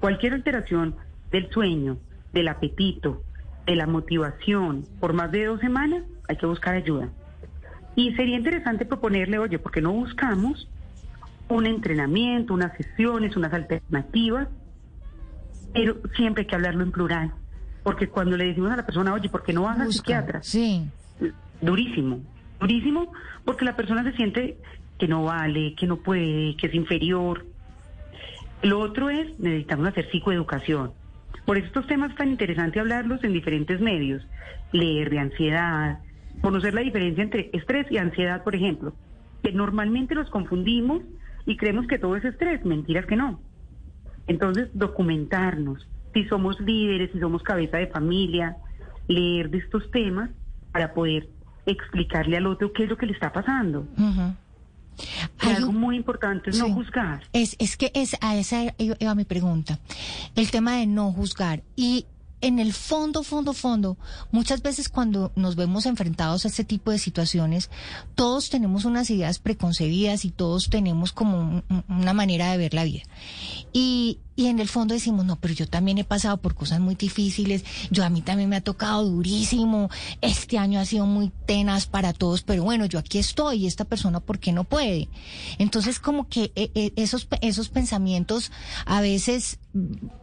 Cualquier 0.00 0.34
alteración 0.34 0.94
del 1.30 1.50
sueño, 1.50 1.98
del 2.32 2.48
apetito, 2.48 3.22
de 3.66 3.76
la 3.76 3.86
motivación 3.86 4.84
por 4.98 5.12
más 5.12 5.30
de 5.30 5.46
dos 5.46 5.60
semanas, 5.60 6.04
hay 6.28 6.36
que 6.36 6.46
buscar 6.46 6.74
ayuda. 6.74 7.08
Y 7.96 8.14
sería 8.14 8.36
interesante 8.36 8.84
proponerle, 8.84 9.38
oye, 9.38 9.58
¿por 9.58 9.72
qué 9.72 9.80
no 9.80 9.92
buscamos 9.92 10.68
un 11.48 11.66
entrenamiento, 11.66 12.54
unas 12.54 12.76
sesiones, 12.76 13.36
unas 13.36 13.52
alternativas? 13.52 14.48
Pero 15.72 15.96
siempre 16.16 16.42
hay 16.42 16.46
que 16.46 16.54
hablarlo 16.54 16.82
en 16.82 16.92
plural. 16.92 17.32
Porque 17.82 18.08
cuando 18.08 18.36
le 18.36 18.46
decimos 18.46 18.70
a 18.72 18.76
la 18.76 18.86
persona, 18.86 19.12
oye, 19.12 19.28
¿por 19.28 19.42
qué 19.42 19.52
no 19.52 19.62
vas 19.62 19.78
al 19.80 19.92
psiquiatra? 19.92 20.42
Sí. 20.42 20.88
Durísimo, 21.60 22.20
durísimo, 22.58 23.12
porque 23.44 23.64
la 23.64 23.76
persona 23.76 24.02
se 24.04 24.12
siente 24.12 24.58
que 24.98 25.08
no 25.08 25.24
vale, 25.24 25.74
que 25.74 25.86
no 25.86 25.96
puede, 25.96 26.56
que 26.56 26.66
es 26.66 26.74
inferior. 26.74 27.46
Lo 28.62 28.80
otro 28.80 29.10
es, 29.10 29.38
necesitamos 29.38 29.88
hacer 29.88 30.10
psicoeducación. 30.10 30.92
Por 31.44 31.58
estos 31.58 31.86
temas 31.86 32.10
es 32.10 32.16
tan 32.16 32.30
interesante 32.30 32.80
hablarlos 32.80 33.22
en 33.24 33.32
diferentes 33.32 33.80
medios. 33.80 34.26
Leer 34.72 35.10
de 35.10 35.18
ansiedad, 35.18 35.98
conocer 36.40 36.74
la 36.74 36.82
diferencia 36.82 37.22
entre 37.22 37.50
estrés 37.52 37.86
y 37.90 37.98
ansiedad, 37.98 38.44
por 38.44 38.54
ejemplo, 38.54 38.94
que 39.42 39.52
normalmente 39.52 40.14
los 40.14 40.30
confundimos 40.30 41.02
y 41.46 41.56
creemos 41.56 41.86
que 41.86 41.98
todo 41.98 42.16
es 42.16 42.24
estrés, 42.24 42.64
mentiras 42.64 43.06
que 43.06 43.16
no. 43.16 43.40
Entonces, 44.26 44.68
documentarnos, 44.74 45.88
si 46.14 46.24
somos 46.26 46.60
líderes, 46.60 47.10
si 47.12 47.20
somos 47.20 47.42
cabeza 47.42 47.78
de 47.78 47.88
familia, 47.88 48.56
leer 49.08 49.50
de 49.50 49.58
estos 49.58 49.90
temas 49.90 50.30
para 50.72 50.94
poder 50.94 51.28
explicarle 51.66 52.36
al 52.36 52.46
otro 52.46 52.72
qué 52.72 52.84
es 52.84 52.90
lo 52.90 52.96
que 52.96 53.06
le 53.06 53.12
está 53.12 53.32
pasando. 53.32 53.86
Algo 55.38 55.72
muy 55.72 55.96
importante 55.96 56.50
es 56.50 56.58
no 56.58 56.72
juzgar. 56.72 57.22
Es, 57.32 57.56
es 57.58 57.76
que 57.76 57.90
es 57.94 58.16
a 58.20 58.36
esa 58.36 58.74
iba 58.78 59.14
mi 59.14 59.24
pregunta. 59.24 59.78
El 60.36 60.50
tema 60.50 60.76
de 60.76 60.86
no 60.86 61.12
juzgar. 61.12 61.62
Y 61.76 62.06
en 62.40 62.58
el 62.58 62.72
fondo, 62.72 63.22
fondo, 63.22 63.52
fondo, 63.52 63.96
muchas 64.30 64.62
veces 64.62 64.88
cuando 64.88 65.32
nos 65.36 65.56
vemos 65.56 65.86
enfrentados 65.86 66.44
a 66.44 66.48
este 66.48 66.64
tipo 66.64 66.90
de 66.90 66.98
situaciones, 66.98 67.70
todos 68.14 68.50
tenemos 68.50 68.84
unas 68.84 69.10
ideas 69.10 69.38
preconcebidas 69.38 70.24
y 70.24 70.30
todos 70.30 70.70
tenemos 70.70 71.12
como 71.12 71.62
una 71.88 72.14
manera 72.14 72.50
de 72.50 72.58
ver 72.58 72.74
la 72.74 72.84
vida. 72.84 73.02
Y, 73.72 74.18
y 74.36 74.46
en 74.46 74.58
el 74.58 74.68
fondo 74.68 74.94
decimos, 74.94 75.24
no, 75.24 75.36
pero 75.36 75.54
yo 75.54 75.66
también 75.66 75.98
he 75.98 76.04
pasado 76.04 76.38
por 76.38 76.54
cosas 76.54 76.80
muy 76.80 76.94
difíciles, 76.94 77.64
yo 77.90 78.04
a 78.04 78.10
mí 78.10 78.22
también 78.22 78.48
me 78.48 78.56
ha 78.56 78.60
tocado 78.60 79.04
durísimo, 79.04 79.90
este 80.20 80.56
año 80.56 80.80
ha 80.80 80.84
sido 80.84 81.06
muy 81.06 81.30
tenaz 81.46 81.86
para 81.86 82.12
todos, 82.12 82.42
pero 82.42 82.62
bueno, 82.62 82.86
yo 82.86 82.98
aquí 82.98 83.18
estoy 83.18 83.64
y 83.64 83.66
esta 83.66 83.84
persona, 83.84 84.20
¿por 84.20 84.38
qué 84.38 84.52
no 84.52 84.64
puede? 84.64 85.08
Entonces, 85.58 86.00
como 86.00 86.28
que 86.28 86.52
eh, 86.54 86.70
eh, 86.74 86.92
esos, 86.96 87.28
esos 87.42 87.68
pensamientos 87.68 88.50
a 88.86 89.00
veces 89.00 89.58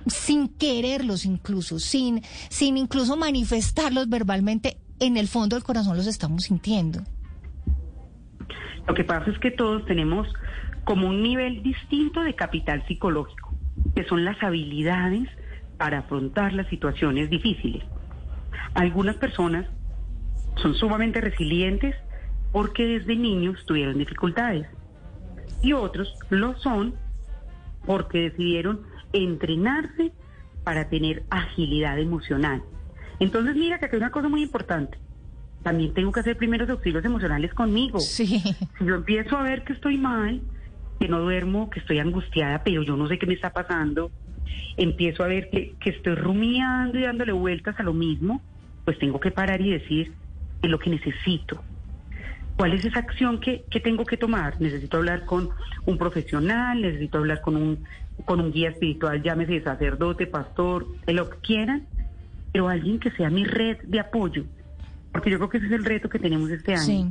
sin 0.07 0.47
quererlos 0.49 1.25
incluso, 1.25 1.79
sin, 1.79 2.23
sin 2.49 2.77
incluso 2.77 3.17
manifestarlos 3.17 4.09
verbalmente, 4.09 4.77
en 4.99 5.17
el 5.17 5.27
fondo 5.27 5.55
del 5.55 5.63
corazón 5.63 5.95
los 5.95 6.07
estamos 6.07 6.45
sintiendo. 6.45 7.01
Lo 8.87 8.95
que 8.95 9.03
pasa 9.03 9.29
es 9.29 9.37
que 9.37 9.51
todos 9.51 9.85
tenemos 9.85 10.27
como 10.85 11.07
un 11.07 11.21
nivel 11.21 11.61
distinto 11.61 12.21
de 12.21 12.33
capital 12.33 12.83
psicológico 12.87 13.46
que 13.95 14.03
son 14.05 14.25
las 14.25 14.41
habilidades 14.43 15.29
para 15.77 15.99
afrontar 15.99 16.53
las 16.53 16.67
situaciones 16.67 17.29
difíciles. 17.29 17.83
Algunas 18.73 19.15
personas 19.15 19.65
son 20.55 20.73
sumamente 20.75 21.21
resilientes 21.21 21.95
porque 22.51 22.85
desde 22.85 23.15
niños 23.15 23.63
tuvieron 23.65 23.97
dificultades 23.97 24.67
y 25.61 25.73
otros 25.73 26.13
lo 26.29 26.57
son 26.57 26.95
porque 27.85 28.29
decidieron 28.29 28.81
entrenarse 29.13 30.11
para 30.63 30.89
tener 30.89 31.23
agilidad 31.29 31.97
emocional. 31.99 32.63
Entonces 33.19 33.55
mira 33.55 33.79
que 33.79 33.85
aquí 33.85 33.95
hay 33.95 34.01
una 34.01 34.11
cosa 34.11 34.29
muy 34.29 34.43
importante. 34.43 34.97
También 35.63 35.93
tengo 35.93 36.11
que 36.11 36.19
hacer 36.19 36.37
primeros 36.37 36.69
auxilios 36.69 37.03
emocionales 37.03 37.53
conmigo. 37.53 37.99
Si 37.99 38.41
yo 38.79 38.95
empiezo 38.95 39.37
a 39.37 39.43
ver 39.43 39.63
que 39.63 39.73
estoy 39.73 39.97
mal, 39.97 40.41
que 40.99 41.07
no 41.07 41.19
duermo, 41.19 41.69
que 41.69 41.79
estoy 41.79 41.99
angustiada, 41.99 42.63
pero 42.63 42.83
yo 42.83 42.95
no 42.95 43.07
sé 43.07 43.17
qué 43.17 43.25
me 43.25 43.33
está 43.33 43.51
pasando, 43.51 44.11
empiezo 44.77 45.23
a 45.23 45.27
ver 45.27 45.49
que, 45.49 45.73
que 45.79 45.91
estoy 45.91 46.15
rumiando 46.15 46.97
y 46.97 47.03
dándole 47.03 47.31
vueltas 47.31 47.79
a 47.79 47.83
lo 47.83 47.93
mismo, 47.93 48.41
pues 48.85 48.97
tengo 48.99 49.19
que 49.19 49.31
parar 49.31 49.61
y 49.61 49.71
decir 49.71 50.13
es 50.61 50.69
lo 50.69 50.79
que 50.79 50.89
necesito. 50.89 51.61
¿Cuál 52.55 52.73
es 52.73 52.85
esa 52.85 52.99
acción 52.99 53.39
que, 53.39 53.65
que, 53.69 53.79
tengo 53.79 54.03
que 54.03 54.17
tomar? 54.17 54.59
Necesito 54.59 54.97
hablar 54.97 55.25
con 55.25 55.49
un 55.85 55.97
profesional, 55.97 56.81
necesito 56.81 57.19
hablar 57.19 57.41
con 57.41 57.55
un, 57.55 57.83
con 58.25 58.39
un 58.39 58.51
guía 58.51 58.69
espiritual, 58.69 59.21
llámese 59.21 59.61
sacerdote, 59.61 60.25
pastor, 60.25 60.87
lo 61.05 61.29
que 61.29 61.37
quieran, 61.37 61.85
pero 62.51 62.67
alguien 62.67 62.99
que 62.99 63.11
sea 63.11 63.29
mi 63.29 63.43
red 63.43 63.77
de 63.83 63.99
apoyo, 63.99 64.45
porque 65.17 65.31
yo 65.31 65.37
creo 65.37 65.49
que 65.49 65.57
ese 65.57 65.65
es 65.65 65.71
el 65.71 65.83
reto 65.83 66.09
que 66.09 66.19
tenemos 66.19 66.51
este 66.51 66.75
año. 66.75 66.85
Sí, 66.85 67.05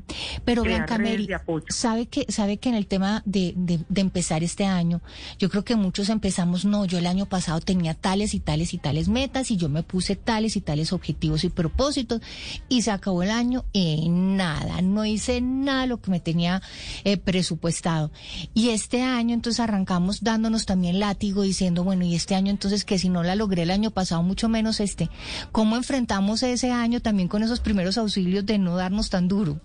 pero 0.45 0.63
Blanca 0.63 0.97
Mary, 0.97 1.29
sabe 1.71 2.07
que, 2.07 2.25
sabe 2.29 2.59
que 2.59 2.69
en 2.69 2.77
el 2.77 2.87
tema 2.87 3.21
de, 3.27 3.53
de, 3.57 4.01
empezar 4.01 4.45
este 4.45 4.65
año, 4.65 5.01
yo 5.41 5.51
creo 5.51 5.65
que 5.65 5.75
muchos 5.75 6.09
empezamos, 6.09 6.65
no, 6.65 6.85
yo 6.85 6.99
el 6.99 7.07
año 7.07 7.27
pasado 7.27 7.61
tenía 7.61 7.95
tales 7.95 8.33
y 8.35 8.39
tales 8.39 8.75
y 8.75 8.79
tales 8.79 9.09
metas 9.09 9.51
y 9.51 9.57
yo 9.57 9.69
me 9.69 9.83
puse 9.83 10.15
tales 10.15 10.55
y 10.55 10.61
tales 10.61 10.93
objetivos 10.93 11.43
y 11.43 11.49
propósitos 11.49 12.21
y 12.69 12.83
se 12.83 12.93
acabó 12.93 13.25
el 13.25 13.31
año 13.31 13.65
y 13.73 14.09
nada, 14.09 14.83
no 14.83 15.05
hice 15.05 15.41
nada 15.41 15.87
lo 15.87 16.01
que 16.01 16.13
me 16.13 16.21
tenía 16.21 16.63
eh, 17.03 17.17
presupuestado. 17.17 18.13
Y 18.55 18.69
este 18.69 19.03
año 19.03 19.35
entonces 19.35 19.59
arrancamos 19.59 20.23
dándonos 20.23 20.65
también 20.65 21.01
látigo 21.01 21.43
diciendo, 21.43 21.83
bueno, 21.83 22.05
y 22.05 22.15
este 22.15 22.37
año 22.37 22.53
entonces 22.53 22.85
que 22.85 23.01
si 23.01 23.09
no 23.09 23.25
la 23.25 23.35
logré 23.35 23.63
el 23.63 23.73
año 23.73 23.91
pasado, 23.91 24.23
mucho 24.23 24.49
menos 24.49 24.79
este, 24.79 25.11
¿cómo 25.51 25.75
enfrentamos 25.75 26.45
ese 26.45 26.71
año 26.71 27.01
también 27.01 27.27
con 27.27 27.43
esos 27.43 27.59
primeros 27.59 27.96
auxilios 27.99 28.47
de 28.47 28.59
no 28.59 28.77
darnos 28.77 29.11
tan 29.11 29.29
duro? 29.29 29.61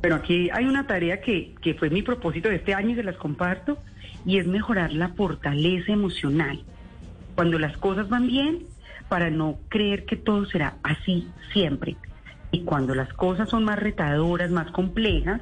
Bueno, 0.00 0.16
aquí 0.16 0.48
hay 0.52 0.66
una 0.66 0.86
tarea 0.86 1.20
que, 1.20 1.54
que 1.60 1.74
fue 1.74 1.90
mi 1.90 2.02
propósito 2.02 2.48
de 2.48 2.56
este 2.56 2.74
año 2.74 2.90
y 2.90 2.94
se 2.94 3.02
las 3.02 3.16
comparto, 3.16 3.78
y 4.24 4.38
es 4.38 4.46
mejorar 4.46 4.92
la 4.92 5.10
fortaleza 5.10 5.92
emocional. 5.92 6.62
Cuando 7.34 7.58
las 7.58 7.76
cosas 7.76 8.08
van 8.08 8.26
bien, 8.26 8.66
para 9.08 9.30
no 9.30 9.58
creer 9.68 10.04
que 10.04 10.16
todo 10.16 10.44
será 10.46 10.76
así 10.82 11.28
siempre. 11.52 11.96
Y 12.50 12.62
cuando 12.64 12.94
las 12.94 13.12
cosas 13.12 13.48
son 13.48 13.64
más 13.64 13.78
retadoras, 13.78 14.50
más 14.50 14.70
complejas, 14.70 15.40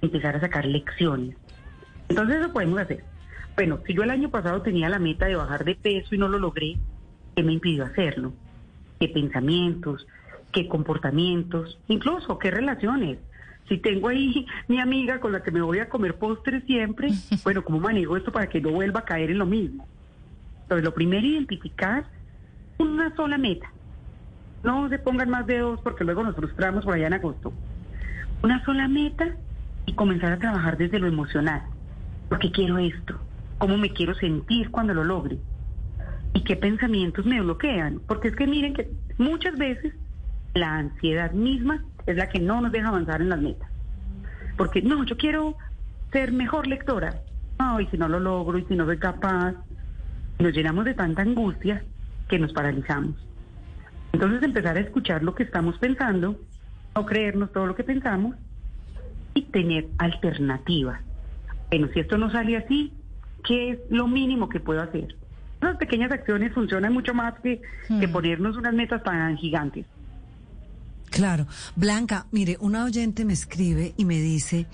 empezar 0.00 0.36
a 0.36 0.40
sacar 0.40 0.64
lecciones. 0.64 1.36
Entonces 2.08 2.36
eso 2.36 2.52
podemos 2.52 2.80
hacer. 2.80 3.04
Bueno, 3.54 3.80
si 3.86 3.94
yo 3.94 4.02
el 4.02 4.10
año 4.10 4.30
pasado 4.30 4.62
tenía 4.62 4.88
la 4.88 4.98
meta 4.98 5.26
de 5.26 5.36
bajar 5.36 5.64
de 5.64 5.74
peso 5.74 6.14
y 6.14 6.18
no 6.18 6.28
lo 6.28 6.38
logré, 6.38 6.76
¿qué 7.34 7.42
me 7.42 7.52
impidió 7.52 7.84
hacerlo? 7.84 8.32
¿Qué 9.00 9.08
pensamientos? 9.08 10.06
Qué 10.52 10.68
comportamientos, 10.68 11.78
incluso 11.88 12.38
qué 12.38 12.50
relaciones. 12.50 13.18
Si 13.68 13.78
tengo 13.78 14.08
ahí 14.08 14.46
mi 14.68 14.80
amiga 14.80 15.20
con 15.20 15.32
la 15.32 15.42
que 15.42 15.50
me 15.50 15.60
voy 15.60 15.78
a 15.78 15.88
comer 15.88 16.16
postres 16.16 16.64
siempre, 16.64 17.10
bueno, 17.44 17.62
¿cómo 17.62 17.80
manejo 17.80 18.16
esto 18.16 18.32
para 18.32 18.48
que 18.48 18.60
no 18.60 18.70
vuelva 18.70 19.00
a 19.00 19.04
caer 19.04 19.30
en 19.30 19.38
lo 19.38 19.46
mismo? 19.46 19.86
Entonces, 20.62 20.84
lo 20.84 20.92
primero, 20.92 21.26
identificar 21.26 22.04
una 22.78 23.14
sola 23.16 23.38
meta. 23.38 23.72
No 24.62 24.88
se 24.88 24.98
pongan 24.98 25.30
más 25.30 25.46
de 25.46 25.58
dos 25.58 25.80
porque 25.80 26.04
luego 26.04 26.22
nos 26.22 26.36
frustramos 26.36 26.84
por 26.84 26.94
allá 26.94 27.06
en 27.06 27.14
agosto. 27.14 27.52
Una 28.42 28.62
sola 28.64 28.88
meta 28.88 29.36
y 29.86 29.94
comenzar 29.94 30.32
a 30.32 30.38
trabajar 30.38 30.76
desde 30.76 30.98
lo 30.98 31.06
emocional. 31.06 31.62
Porque 32.28 32.50
quiero 32.50 32.76
esto? 32.78 33.18
¿Cómo 33.58 33.78
me 33.78 33.90
quiero 33.92 34.14
sentir 34.14 34.70
cuando 34.70 34.94
lo 34.94 35.04
logre? 35.04 35.38
¿Y 36.34 36.42
qué 36.44 36.56
pensamientos 36.56 37.24
me 37.24 37.40
bloquean? 37.40 38.00
Porque 38.06 38.28
es 38.28 38.36
que 38.36 38.46
miren 38.46 38.74
que 38.74 38.90
muchas 39.16 39.56
veces 39.56 39.94
la 40.58 40.76
ansiedad 40.76 41.32
misma 41.32 41.84
es 42.06 42.16
la 42.16 42.28
que 42.28 42.40
no 42.40 42.60
nos 42.60 42.72
deja 42.72 42.88
avanzar 42.88 43.20
en 43.20 43.28
las 43.28 43.40
metas. 43.40 43.68
Porque 44.56 44.82
no, 44.82 45.04
yo 45.04 45.16
quiero 45.16 45.56
ser 46.12 46.32
mejor 46.32 46.66
lectora. 46.66 47.20
No, 47.58 47.80
y 47.80 47.86
si 47.86 47.98
no 47.98 48.08
lo 48.08 48.20
logro, 48.20 48.58
y 48.58 48.64
si 48.64 48.74
no 48.76 48.84
soy 48.86 48.98
capaz, 48.98 49.54
nos 50.38 50.52
llenamos 50.52 50.84
de 50.84 50.94
tanta 50.94 51.22
angustia 51.22 51.82
que 52.28 52.38
nos 52.38 52.52
paralizamos. 52.52 53.16
Entonces 54.12 54.42
empezar 54.42 54.76
a 54.76 54.80
escuchar 54.80 55.22
lo 55.22 55.34
que 55.34 55.42
estamos 55.42 55.78
pensando, 55.78 56.40
no 56.94 57.06
creernos 57.06 57.52
todo 57.52 57.66
lo 57.66 57.74
que 57.74 57.84
pensamos 57.84 58.36
y 59.34 59.42
tener 59.42 59.86
alternativas. 59.98 61.00
Bueno, 61.70 61.88
si 61.92 62.00
esto 62.00 62.16
no 62.16 62.30
sale 62.30 62.56
así, 62.56 62.92
¿qué 63.44 63.70
es 63.70 63.78
lo 63.90 64.08
mínimo 64.08 64.48
que 64.48 64.60
puedo 64.60 64.80
hacer? 64.80 65.14
Esas 65.60 65.76
pequeñas 65.76 66.10
acciones 66.12 66.52
funcionan 66.54 66.92
mucho 66.92 67.14
más 67.14 67.34
que, 67.40 67.60
que 68.00 68.08
Hmm. 68.08 68.12
ponernos 68.12 68.56
unas 68.56 68.72
metas 68.74 69.02
tan 69.02 69.36
gigantes. 69.36 69.86
Claro. 71.18 71.48
Blanca, 71.74 72.28
mire, 72.30 72.58
una 72.60 72.84
oyente 72.84 73.24
me 73.24 73.32
escribe 73.32 73.92
y 73.96 74.04
me 74.04 74.20
dice, 74.20 74.68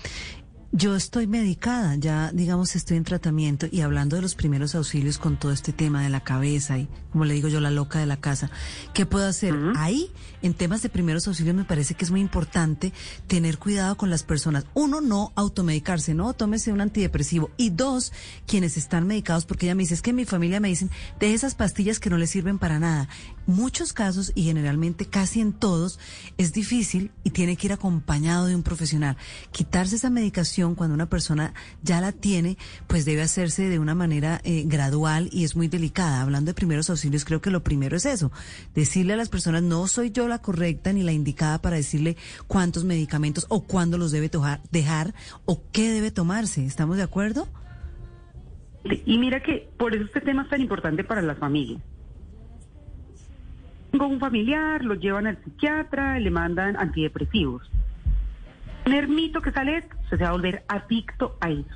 yo 0.77 0.93
estoy 0.93 1.25
medicada, 1.25 1.95
ya 1.95 2.31
digamos 2.33 2.75
estoy 2.75 2.97
en 2.97 3.05
tratamiento 3.05 3.65
y 3.71 3.79
hablando 3.79 4.17
de 4.17 4.21
los 4.21 4.35
primeros 4.35 4.75
auxilios 4.75 5.17
con 5.17 5.37
todo 5.37 5.53
este 5.53 5.71
tema 5.71 6.03
de 6.03 6.09
la 6.09 6.19
cabeza 6.19 6.77
y 6.77 6.89
como 7.15 7.23
le 7.23 7.33
digo 7.33 7.47
yo, 7.47 7.61
la 7.61 7.71
loca 7.71 7.97
de 7.97 8.05
la 8.05 8.17
casa, 8.17 8.51
¿qué 8.93 9.05
puedo 9.05 9.25
hacer? 9.25 9.55
Ahí, 9.77 10.11
en 10.41 10.53
temas 10.53 10.81
de 10.81 10.89
primeros 10.89 11.25
auxilios 11.29 11.55
me 11.55 11.63
parece 11.63 11.93
que 11.93 12.03
es 12.03 12.11
muy 12.11 12.19
importante 12.19 12.91
tener 13.27 13.57
cuidado 13.57 13.95
con 13.95 14.09
las 14.09 14.23
personas. 14.23 14.65
Uno, 14.73 14.99
no 14.99 15.31
automedicarse, 15.35 16.13
no, 16.13 16.33
tómese 16.33 16.73
un 16.73 16.81
antidepresivo. 16.81 17.51
Y 17.55 17.69
dos, 17.69 18.11
quienes 18.45 18.75
están 18.75 19.07
medicados, 19.07 19.45
porque 19.45 19.65
ella 19.65 19.75
me 19.75 19.83
dice, 19.83 19.93
es 19.93 20.01
que 20.01 20.09
en 20.09 20.17
mi 20.17 20.25
familia 20.25 20.59
me 20.59 20.67
dicen, 20.67 20.91
de 21.17 21.33
esas 21.33 21.55
pastillas 21.55 22.01
que 22.01 22.09
no 22.09 22.17
le 22.17 22.27
sirven 22.27 22.59
para 22.59 22.79
nada. 22.79 23.07
Muchos 23.47 23.93
casos 23.93 24.33
y 24.35 24.43
generalmente 24.43 25.05
casi 25.05 25.39
en 25.39 25.53
todos 25.53 25.99
es 26.37 26.51
difícil 26.51 27.11
y 27.23 27.29
tiene 27.29 27.55
que 27.55 27.67
ir 27.67 27.73
acompañado 27.73 28.47
de 28.47 28.55
un 28.55 28.63
profesional. 28.63 29.15
Quitarse 29.53 29.95
esa 29.95 30.09
medicación 30.09 30.64
cuando 30.73 30.95
una 30.95 31.05
persona 31.07 31.53
ya 31.83 32.01
la 32.01 32.11
tiene, 32.11 32.57
pues 32.87 33.05
debe 33.05 33.21
hacerse 33.21 33.69
de 33.69 33.77
una 33.77 33.93
manera 33.93 34.41
eh, 34.43 34.63
gradual 34.65 35.29
y 35.31 35.43
es 35.43 35.55
muy 35.55 35.67
delicada. 35.67 36.21
Hablando 36.23 36.49
de 36.49 36.55
primeros 36.55 36.89
auxilios, 36.89 37.25
creo 37.25 37.41
que 37.41 37.51
lo 37.51 37.61
primero 37.61 37.95
es 37.97 38.07
eso, 38.07 38.31
decirle 38.73 39.13
a 39.13 39.17
las 39.17 39.29
personas, 39.29 39.61
no 39.61 39.85
soy 39.87 40.09
yo 40.09 40.27
la 40.27 40.39
correcta 40.39 40.91
ni 40.93 41.03
la 41.03 41.11
indicada 41.11 41.61
para 41.61 41.75
decirle 41.75 42.17
cuántos 42.47 42.85
medicamentos 42.85 43.45
o 43.49 43.61
cuándo 43.61 43.99
los 43.99 44.11
debe 44.11 44.29
tojar- 44.29 44.61
dejar 44.71 45.13
o 45.45 45.61
qué 45.71 45.91
debe 45.91 46.09
tomarse. 46.09 46.65
¿Estamos 46.65 46.97
de 46.97 47.03
acuerdo? 47.03 47.47
Y 49.05 49.17
mira 49.17 49.41
que 49.43 49.67
por 49.77 49.93
eso 49.95 50.05
este 50.05 50.21
tema 50.21 50.43
es 50.43 50.49
tan 50.49 50.61
importante 50.61 51.03
para 51.03 51.21
las 51.21 51.37
familias. 51.37 51.81
Tengo 53.91 54.07
un 54.07 54.19
familiar, 54.19 54.83
lo 54.83 54.95
llevan 54.95 55.25
al 55.25 55.41
psiquiatra, 55.43 56.19
le 56.19 56.29
mandan 56.29 56.75
antidepresivos. 56.75 57.63
Ermito 58.93 59.41
que 59.41 59.51
sale 59.51 59.77
esto, 59.77 59.95
se 60.09 60.17
va 60.17 60.29
a 60.29 60.31
volver 60.31 60.63
adicto 60.67 61.37
a 61.41 61.49
eso. 61.49 61.75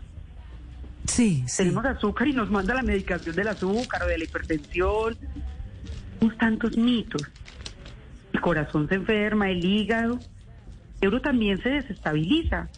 Sí, 1.05 1.43
sí. 1.47 1.63
Tenemos 1.63 1.85
azúcar 1.85 2.27
y 2.27 2.33
nos 2.33 2.51
manda 2.51 2.73
la 2.73 2.83
medicación 2.83 3.35
del 3.35 3.47
azúcar 3.47 4.03
o 4.03 4.07
de 4.07 4.17
la 4.17 4.23
hipertensión. 4.23 5.17
Tenemos 6.19 6.37
tantos 6.37 6.77
mitos. 6.77 7.23
El 8.31 8.41
corazón 8.41 8.87
se 8.87 8.95
enferma, 8.95 9.49
el 9.49 9.63
hígado. 9.65 10.15
El 10.15 10.99
cerebro 10.99 11.21
también 11.21 11.61
se 11.61 11.69
desestabiliza. 11.69 12.69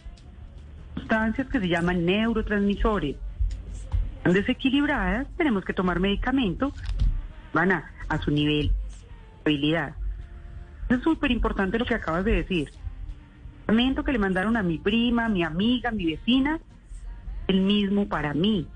Sustancias 0.95 1.47
que 1.49 1.59
se 1.59 1.67
llaman 1.67 2.05
neurotransmisores. 2.05 3.17
Están 4.17 4.33
desequilibradas, 4.33 5.27
tenemos 5.35 5.65
que 5.65 5.73
tomar 5.73 5.99
medicamentos. 5.99 6.73
Van 7.53 7.71
a, 7.71 7.91
a 8.07 8.21
su 8.21 8.31
nivel 8.31 8.69
de 8.69 9.51
habilidad. 9.51 9.95
Es 10.89 11.01
súper 11.01 11.31
importante 11.31 11.77
lo 11.79 11.85
que 11.85 11.95
acabas 11.95 12.23
de 12.23 12.33
decir. 12.33 12.71
Que 13.71 14.11
le 14.11 14.19
mandaron 14.19 14.57
a 14.57 14.63
mi 14.63 14.77
prima, 14.79 15.29
mi 15.29 15.43
amiga, 15.43 15.91
mi 15.91 16.05
vecina, 16.05 16.59
el 17.47 17.61
mismo 17.61 18.07
para 18.09 18.33
mí. 18.33 18.67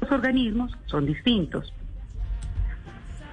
Los 0.00 0.10
organismos 0.10 0.72
son 0.86 1.04
distintos. 1.04 1.74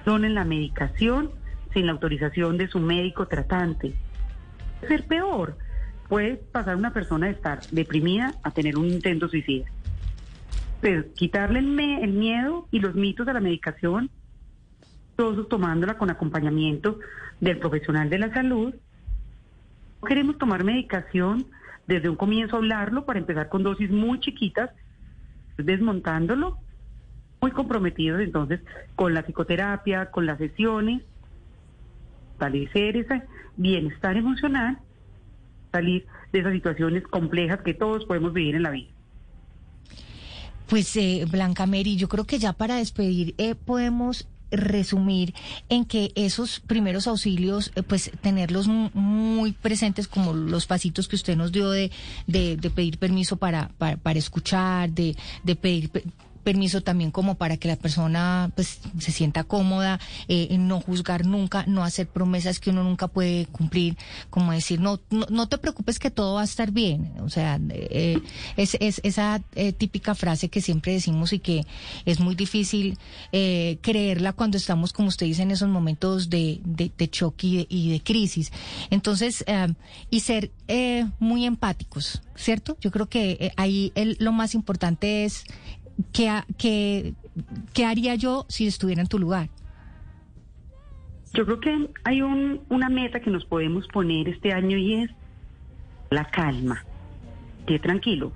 Son 0.04 0.26
en 0.26 0.34
la 0.34 0.44
medicación 0.44 1.30
sin 1.72 1.86
la 1.86 1.92
autorización 1.92 2.58
de 2.58 2.68
su 2.68 2.78
médico 2.78 3.26
tratante. 3.26 3.94
Puede 4.80 4.88
ser 4.98 5.06
peor. 5.06 5.56
Puede 6.08 6.36
pasar 6.36 6.76
una 6.76 6.92
persona 6.92 7.26
de 7.26 7.32
estar 7.32 7.60
deprimida 7.70 8.34
a 8.42 8.50
tener 8.50 8.76
un 8.76 8.86
intento 8.86 9.28
suicida. 9.28 9.64
Quitarle 11.14 11.60
el, 11.60 11.66
me- 11.68 12.04
el 12.04 12.12
miedo 12.12 12.68
y 12.70 12.80
los 12.80 12.94
mitos 12.94 13.26
a 13.28 13.32
la 13.32 13.40
medicación, 13.40 14.10
todos 15.16 15.48
tomándola 15.48 15.96
con 15.96 16.10
acompañamiento 16.10 16.98
del 17.40 17.58
profesional 17.58 18.10
de 18.10 18.18
la 18.18 18.32
salud. 18.34 18.74
Queremos 20.06 20.38
tomar 20.38 20.64
medicación 20.64 21.46
desde 21.86 22.08
un 22.08 22.16
comienzo 22.16 22.56
hablarlo 22.56 23.04
para 23.04 23.18
empezar 23.18 23.48
con 23.48 23.62
dosis 23.62 23.90
muy 23.90 24.20
chiquitas, 24.20 24.70
desmontándolo, 25.56 26.58
muy 27.40 27.50
comprometidos 27.50 28.20
entonces 28.20 28.60
con 28.94 29.14
la 29.14 29.22
psicoterapia, 29.22 30.10
con 30.10 30.26
las 30.26 30.38
sesiones, 30.38 31.02
fortalecer 32.36 32.96
ese 32.96 33.22
bienestar 33.56 34.16
emocional, 34.16 34.78
salir 35.72 36.06
de 36.32 36.40
esas 36.40 36.52
situaciones 36.52 37.02
complejas 37.04 37.60
que 37.62 37.74
todos 37.74 38.04
podemos 38.04 38.32
vivir 38.32 38.56
en 38.56 38.62
la 38.62 38.70
vida. 38.70 38.90
Pues 40.68 40.96
eh, 40.96 41.24
Blanca 41.30 41.66
Mary, 41.66 41.96
yo 41.96 42.08
creo 42.08 42.24
que 42.24 42.38
ya 42.38 42.52
para 42.52 42.76
despedir 42.76 43.34
eh, 43.38 43.54
podemos 43.54 44.28
resumir 44.50 45.34
en 45.68 45.84
que 45.84 46.12
esos 46.14 46.60
primeros 46.60 47.06
auxilios, 47.06 47.72
eh, 47.74 47.82
pues 47.82 48.10
tenerlos 48.20 48.68
mu- 48.68 48.90
muy 48.94 49.52
presentes 49.52 50.06
como 50.08 50.32
los 50.34 50.66
pasitos 50.66 51.08
que 51.08 51.16
usted 51.16 51.36
nos 51.36 51.52
dio 51.52 51.70
de, 51.70 51.90
de, 52.26 52.56
de 52.56 52.70
pedir 52.70 52.98
permiso 52.98 53.36
para, 53.36 53.68
para, 53.78 53.96
para 53.96 54.18
escuchar, 54.18 54.90
de, 54.90 55.16
de 55.42 55.56
pedir 55.56 55.90
pe- 55.90 56.04
permiso 56.46 56.80
también 56.80 57.10
como 57.10 57.34
para 57.34 57.56
que 57.56 57.66
la 57.66 57.74
persona 57.74 58.52
pues 58.54 58.78
se 59.00 59.10
sienta 59.10 59.42
cómoda, 59.42 59.98
eh, 60.28 60.56
no 60.58 60.80
juzgar 60.80 61.26
nunca, 61.26 61.64
no 61.66 61.82
hacer 61.82 62.06
promesas 62.06 62.60
que 62.60 62.70
uno 62.70 62.84
nunca 62.84 63.08
puede 63.08 63.46
cumplir, 63.46 63.96
como 64.30 64.52
decir, 64.52 64.78
no, 64.78 65.00
no, 65.10 65.48
te 65.48 65.58
preocupes 65.58 65.98
que 65.98 66.08
todo 66.08 66.34
va 66.34 66.42
a 66.42 66.44
estar 66.44 66.70
bien. 66.70 67.14
O 67.20 67.30
sea, 67.30 67.58
eh, 67.70 68.20
es, 68.56 68.76
es 68.78 69.00
esa 69.02 69.42
eh, 69.56 69.72
típica 69.72 70.14
frase 70.14 70.48
que 70.48 70.60
siempre 70.60 70.92
decimos 70.92 71.32
y 71.32 71.40
que 71.40 71.66
es 72.04 72.20
muy 72.20 72.36
difícil 72.36 72.96
eh, 73.32 73.78
creerla 73.80 74.32
cuando 74.32 74.56
estamos, 74.56 74.92
como 74.92 75.08
usted 75.08 75.26
dice, 75.26 75.42
en 75.42 75.50
esos 75.50 75.68
momentos 75.68 76.30
de, 76.30 76.60
de, 76.64 77.10
choque 77.10 77.48
y 77.48 77.56
de, 77.56 77.66
y 77.68 77.90
de 77.90 78.00
crisis. 78.04 78.52
Entonces, 78.90 79.42
eh, 79.48 79.74
y 80.10 80.20
ser 80.20 80.52
muy 81.18 81.44
empáticos, 81.44 82.22
¿cierto? 82.36 82.76
Yo 82.80 82.92
creo 82.92 83.08
que 83.08 83.52
ahí 83.56 83.90
el, 83.96 84.16
lo 84.20 84.30
más 84.30 84.54
importante 84.54 85.24
es 85.24 85.44
¿qué, 86.12 86.40
qué- 86.58 87.14
qué 87.72 87.84
haría 87.86 88.14
yo 88.14 88.46
si 88.48 88.66
estuviera 88.66 89.02
en 89.02 89.08
tu 89.08 89.18
lugar? 89.18 89.48
Yo 91.34 91.44
creo 91.44 91.60
que 91.60 91.90
hay 92.04 92.22
un- 92.22 92.60
una 92.70 92.88
meta 92.88 93.20
que 93.20 93.30
nos 93.30 93.44
podemos 93.44 93.86
poner 93.88 94.28
este 94.28 94.52
año 94.52 94.78
y 94.78 94.94
es 95.02 95.10
la 96.10 96.24
calma. 96.24 96.84
Que 97.66 97.78
tranquilo. 97.78 98.32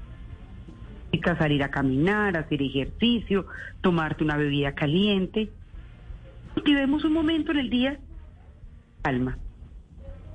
Y 1.12 1.18
salir 1.20 1.62
a 1.62 1.70
caminar, 1.70 2.36
hacer 2.36 2.62
ejercicio, 2.62 3.46
tomarte 3.80 4.22
una 4.22 4.36
bebida 4.36 4.72
caliente. 4.74 5.50
Cultivemos 6.54 7.04
un 7.04 7.12
momento 7.12 7.52
en 7.52 7.58
el 7.58 7.70
día. 7.70 7.98
Calma. 9.02 9.38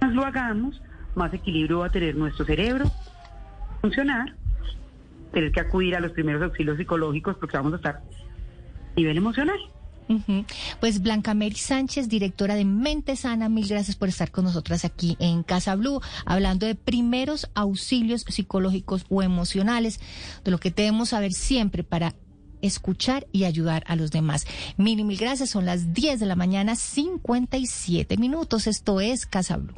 Más 0.02 0.14
lo 0.14 0.26
hagamos, 0.26 0.82
más 1.16 1.34
equilibrio 1.34 1.80
va 1.80 1.88
a 1.88 1.92
tener 1.92 2.16
nuestro 2.16 2.46
cerebro, 2.46 2.86
funcionar, 3.82 4.36
tener 5.32 5.52
que 5.52 5.60
acudir 5.60 5.96
a 5.96 6.00
los 6.00 6.12
primeros 6.12 6.42
auxilios 6.42 6.78
psicológicos 6.78 7.36
porque 7.38 7.58
vamos 7.58 7.74
a 7.74 7.76
estar 7.78 7.96
a 7.96 8.96
nivel 8.96 9.18
emocional. 9.18 9.60
Pues 10.80 11.02
Blanca 11.02 11.34
Mary 11.34 11.56
Sánchez, 11.56 12.10
directora 12.10 12.56
de 12.56 12.64
Mente 12.64 13.16
Sana, 13.16 13.50
mil 13.50 13.68
gracias 13.68 13.96
por 13.96 14.08
estar 14.08 14.32
con 14.32 14.46
nosotras 14.46 14.86
aquí 14.86 15.18
en 15.20 15.42
Casa 15.42 15.76
Blue, 15.76 16.00
hablando 16.26 16.68
de 16.68 16.76
primeros 16.76 17.50
auxilios 17.56 18.22
psicológicos 18.22 19.06
o 19.10 19.24
emocionales, 19.24 20.00
de 20.44 20.52
lo 20.52 20.60
que 20.60 20.70
debemos 20.70 21.10
saber 21.10 21.34
siempre 21.34 21.84
para 21.84 22.14
escuchar 22.62 23.28
y 23.32 23.46
ayudar 23.46 23.84
a 23.88 23.96
los 23.96 24.12
demás. 24.12 24.46
Mil 24.78 25.04
mil 25.04 25.18
gracias, 25.18 25.50
son 25.50 25.66
las 25.66 25.94
10 25.94 26.20
de 26.20 26.26
la 26.26 26.36
mañana, 26.36 26.76
57 26.76 28.18
minutos. 28.18 28.68
Esto 28.68 29.02
es 29.02 29.26
Casa 29.26 29.58
Blue. 29.58 29.74